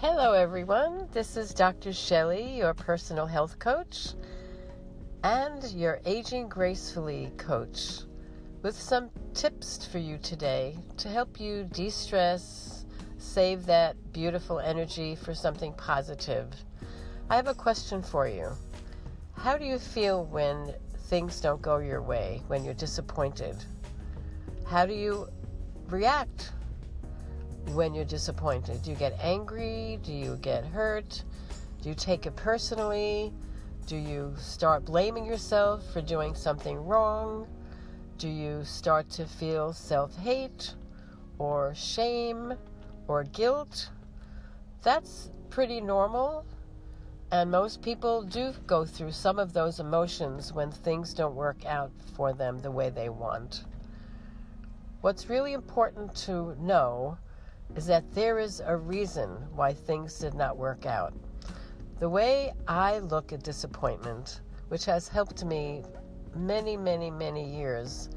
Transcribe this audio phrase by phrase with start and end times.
[0.00, 1.08] Hello, everyone.
[1.10, 1.92] This is Dr.
[1.92, 4.10] Shelley, your personal health coach
[5.24, 8.02] and your Aging Gracefully coach,
[8.62, 15.16] with some tips for you today to help you de stress, save that beautiful energy
[15.16, 16.46] for something positive.
[17.28, 18.52] I have a question for you.
[19.32, 20.76] How do you feel when
[21.08, 23.56] things don't go your way, when you're disappointed?
[24.64, 25.26] How do you
[25.88, 26.52] react
[27.74, 28.82] when you're disappointed?
[28.82, 29.98] Do you get angry?
[30.02, 31.24] Do you get hurt?
[31.82, 33.32] Do you take it personally?
[33.86, 37.46] Do you start blaming yourself for doing something wrong?
[38.18, 40.74] Do you start to feel self hate
[41.38, 42.54] or shame
[43.06, 43.90] or guilt?
[44.82, 46.44] That's pretty normal.
[47.30, 51.92] And most people do go through some of those emotions when things don't work out
[52.16, 53.64] for them the way they want.
[55.00, 57.18] What's really important to know
[57.76, 61.12] is that there is a reason why things did not work out.
[61.98, 65.84] The way I look at disappointment, which has helped me
[66.34, 68.08] many, many, many years,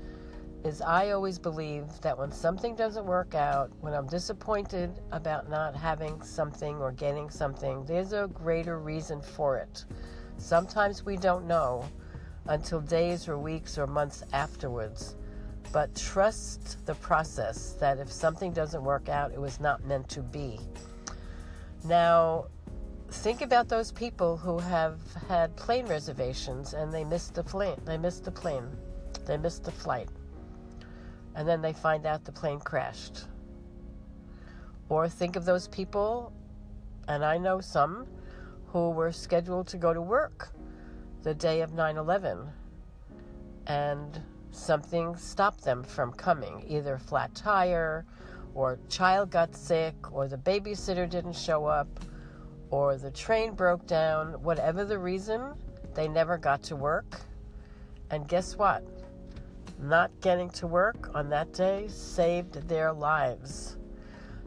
[0.63, 5.75] is I always believe that when something doesn't work out, when I'm disappointed about not
[5.75, 9.86] having something or getting something, there's a greater reason for it.
[10.38, 11.83] Sometimes we don't know
[12.47, 15.15] until days or weeks or months afterwards.
[15.72, 20.22] But trust the process that if something doesn't work out, it was not meant to
[20.22, 20.59] be.
[21.86, 22.45] Now,
[23.09, 27.80] think about those people who have had plane reservations and they missed the plane.
[27.86, 28.67] They missed the plane.
[29.25, 30.09] They missed the flight.
[31.36, 33.25] And then they find out the plane crashed.
[34.89, 36.33] Or think of those people,
[37.08, 38.08] and I know some,
[38.67, 40.49] who were scheduled to go to work
[41.23, 42.49] the day of 9 11.
[43.67, 46.63] And something stopped them from coming.
[46.67, 48.05] Either flat tire
[48.53, 51.87] or child got sick or the babysitter didn't show up
[52.70, 54.33] or the train broke down.
[54.43, 55.53] Whatever the reason
[55.93, 57.21] they never got to work.
[58.09, 58.83] And guess what?
[59.81, 63.77] Not getting to work on that day saved their lives.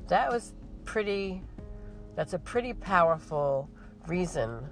[0.09, 1.43] That was pretty
[2.15, 3.69] that's a pretty powerful
[4.07, 4.69] reason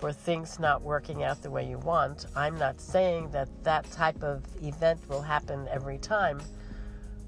[0.00, 2.24] for things not working out the way you want.
[2.34, 6.40] I'm not saying that that type of event will happen every time,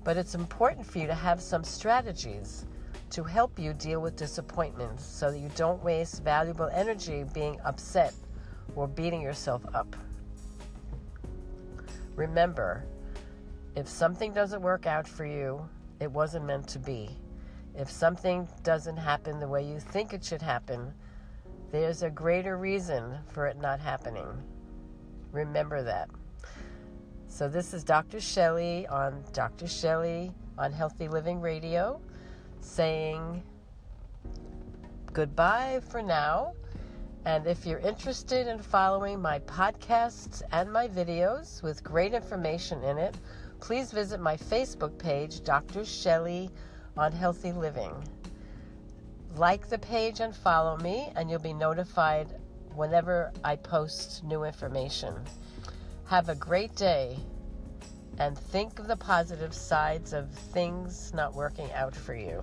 [0.05, 2.65] but it's important for you to have some strategies
[3.11, 8.15] to help you deal with disappointment so that you don't waste valuable energy being upset
[8.75, 9.95] or beating yourself up.
[12.17, 12.87] Remember,
[13.77, 15.69] if something doesn't work out for you,
[16.01, 17.11] it wasn't meant to be.
[17.75, 20.95] If something doesn't happen the way you think it should happen,
[21.73, 24.29] there's a greater reason for it not happening.
[25.33, 26.11] Remember that.
[27.29, 28.21] So, this is Dr.
[28.21, 29.67] Shelley on Dr.
[29.67, 31.99] Shelley on Healthy Living Radio
[32.61, 33.43] saying
[35.15, 36.53] goodbye for now.
[37.25, 42.99] And if you're interested in following my podcasts and my videos with great information in
[42.99, 43.17] it,
[43.61, 45.87] please visit my Facebook page, Dr.
[45.87, 46.51] Shelley
[46.99, 47.95] on Healthy Living.
[49.37, 52.29] Like the page and follow me, and you'll be notified
[52.75, 55.15] whenever I post new information.
[56.07, 57.19] Have a great day
[58.19, 62.43] and think of the positive sides of things not working out for you.